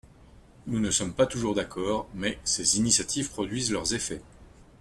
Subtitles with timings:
[0.65, 4.23] Nous ne sommes pas toujours d’accord, mais, ses initiatives produisent leurs effets.